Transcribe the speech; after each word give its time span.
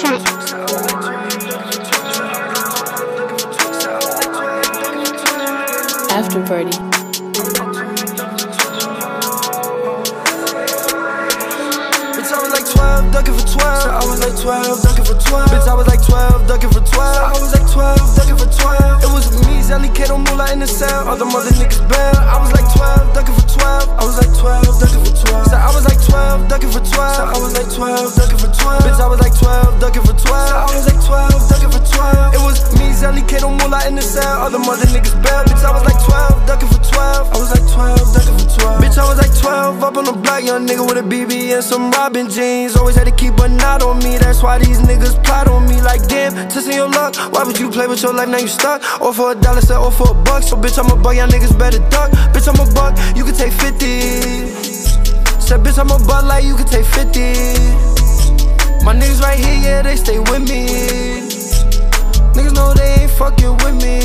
track. 0.00 0.20
After 6.10 6.42
party. 6.46 6.90
ducking 13.12 13.34
for 13.34 13.46
12. 13.58 13.82
So 13.82 13.90
I 13.90 14.04
was 14.06 14.20
like 14.20 14.40
12, 14.40 14.82
ducking 14.82 15.04
for 15.04 15.14
12. 15.14 15.48
Bitch, 15.50 15.68
I 15.68 15.74
was 15.74 15.86
like 15.86 16.04
12, 16.06 16.46
ducking 16.46 16.70
for 16.70 16.80
12. 16.80 17.39
Was 27.50 27.58
like 27.58 27.74
12, 27.74 28.14
ducking 28.14 28.38
for 28.38 28.52
12. 28.54 28.82
Bitch, 28.86 29.00
I 29.00 29.08
was 29.10 29.20
like 29.20 29.34
12, 29.34 29.80
ducking 29.80 30.02
for 30.02 30.14
12. 30.14 30.22
So 30.22 30.54
I 30.54 30.68
was 30.70 30.86
like 30.86 31.02
12, 31.02 31.50
ducking 31.50 31.72
for 31.74 31.82
12. 31.82 32.34
It 32.34 32.42
was 32.46 32.58
me, 32.78 32.86
Zelly, 32.94 33.26
Kato, 33.26 33.50
Moolah 33.50 33.86
in 33.88 33.94
the 33.96 34.02
cell. 34.02 34.46
All 34.46 34.50
the 34.50 34.58
mother 34.58 34.86
niggas 34.86 35.18
bail. 35.18 35.42
Bitch, 35.50 35.64
I 35.66 35.74
was 35.74 35.82
like 35.82 35.98
12, 35.98 36.46
ducking 36.46 36.70
for 36.70 36.78
12. 36.78 37.34
I 37.34 37.36
was 37.38 37.50
like 37.50 37.66
12, 37.66 38.14
ducking 38.14 38.38
for 38.38 38.48
12. 38.60 38.82
Bitch, 38.82 38.98
I 38.98 39.04
was 39.10 39.18
like 39.18 39.34
12, 39.34 39.82
up 39.82 39.96
on 39.96 40.04
the 40.04 40.12
block, 40.12 40.44
young 40.44 40.66
nigga 40.66 40.86
with 40.86 41.02
a 41.02 41.02
BB 41.02 41.50
and 41.50 41.64
some 41.64 41.90
Robin 41.90 42.30
jeans. 42.30 42.76
Always 42.76 42.94
had 42.94 43.06
to 43.10 43.14
keep 43.14 43.34
a 43.38 43.48
knot 43.48 43.82
on 43.82 43.98
me, 43.98 44.18
that's 44.18 44.42
why 44.42 44.58
these 44.58 44.78
niggas 44.78 45.18
plot 45.24 45.48
on 45.48 45.66
me. 45.66 45.82
Like, 45.82 46.06
damn, 46.06 46.34
testing 46.48 46.76
your 46.76 46.88
luck. 46.88 47.16
Why 47.34 47.42
would 47.42 47.58
you 47.58 47.70
play 47.70 47.88
with 47.88 48.02
your 48.02 48.14
life, 48.14 48.28
now 48.28 48.38
you 48.38 48.48
stuck? 48.48 48.78
Or 49.00 49.12
for 49.12 49.32
a 49.32 49.34
dollar, 49.34 49.60
set 49.60 49.78
or 49.78 49.90
for 49.90 50.10
a 50.10 50.14
buck. 50.14 50.42
So, 50.44 50.56
bitch, 50.56 50.78
I'm 50.78 50.86
a 50.86 50.94
buck, 50.94 51.16
y'all 51.16 51.26
niggas 51.26 51.58
better 51.58 51.82
duck. 51.90 52.10
Bitch, 52.30 52.46
I'm 52.46 52.60
a 52.62 52.66
buck, 52.74 52.94
you 53.16 53.24
can 53.24 53.34
take 53.34 53.52
50. 53.52 54.89
Said, 55.50 55.66
bitch, 55.66 55.82
I'm 55.82 55.90
a 55.90 55.98
buck, 56.06 56.22
like 56.30 56.44
you 56.44 56.54
can 56.54 56.66
take 56.70 56.86
50. 56.86 57.10
My 58.86 58.94
niggas 58.94 59.18
right 59.18 59.34
here, 59.34 59.58
yeah, 59.58 59.82
they 59.82 59.96
stay 59.96 60.20
with 60.20 60.46
me. 60.46 60.70
Niggas 62.38 62.54
know 62.54 62.70
they 62.70 63.02
ain't 63.02 63.10
fucking 63.10 63.58
with 63.58 63.74
me. 63.82 63.98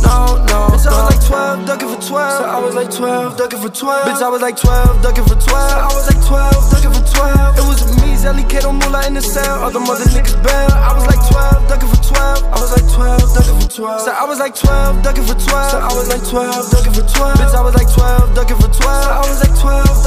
No, 0.00 0.40
no. 0.48 0.72
Bitch, 0.72 0.88
I 0.88 0.96
was 0.96 1.12
like 1.12 1.20
12, 1.28 1.68
ducking 1.68 1.92
for 1.92 2.00
12. 2.00 2.08
So 2.08 2.48
I 2.48 2.56
was 2.56 2.72
like 2.72 2.88
12, 2.88 3.36
ducking 3.36 3.60
for 3.60 3.68
12. 3.68 4.08
Bitch, 4.08 4.24
I 4.24 4.32
was 4.32 4.40
like 4.40 4.56
12, 4.56 5.02
ducking 5.02 5.24
for 5.28 5.36
12. 5.36 5.44
So 5.44 5.52
I 5.52 5.92
was 5.92 6.08
like 6.08 6.24
12, 6.24 6.40
ducking 6.72 6.96
for 6.96 7.04
12. 7.20 7.60
It 7.60 7.68
was 7.68 7.84
me, 8.00 8.16
Zelly, 8.16 8.48
Kato, 8.48 8.72
Moolah 8.72 9.04
in 9.06 9.12
the 9.12 9.20
cell. 9.20 9.60
All 9.60 9.70
the 9.70 9.78
mother 9.78 10.08
niggas 10.08 10.40
bail. 10.40 10.72
I 10.72 10.96
was 10.96 11.04
like 11.04 11.20
12, 11.20 11.68
ducking 11.68 11.92
for 11.92 12.00
12. 12.00 12.48
I 12.48 12.56
was 12.56 12.72
like 12.72 12.88
12, 12.88 13.20
ducking 13.36 13.60
for 13.60 13.68
12. 13.68 14.08
So 14.08 14.10
I 14.10 14.24
was 14.24 14.40
like 14.40 14.56
12, 14.56 15.04
ducking 15.04 15.28
for 15.28 15.36
12. 15.36 15.68
So 15.68 15.84
I 15.84 15.92
was 15.92 16.08
like 16.08 16.24
12, 16.24 16.72
ducking 16.72 16.96
for 16.96 17.04
12. 17.04 17.36
Bitch, 17.36 17.52
I 17.52 17.60
was 17.60 17.76
like 17.76 17.92
12, 17.92 18.32
ducking 18.32 18.56
for 18.56 18.72
12. 18.72 18.72
So 18.72 19.12
I 19.12 19.20
was 19.20 19.36
like 19.36 19.52
12, 19.52 19.52
ducking 19.52 19.52
for 19.52 19.60
12. 19.60 20.01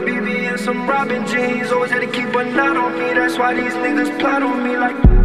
BB 0.00 0.50
and 0.50 0.60
some 0.60 0.88
Robin 0.88 1.26
jeans. 1.26 1.70
Always 1.72 1.90
had 1.90 2.00
to 2.00 2.06
keep 2.06 2.34
a 2.34 2.44
knot 2.44 2.76
on 2.76 2.92
me. 2.98 3.14
That's 3.14 3.38
why 3.38 3.54
these 3.54 3.74
niggas 3.74 4.18
plot 4.18 4.42
on 4.42 4.62
me 4.64 4.76
like. 4.76 5.21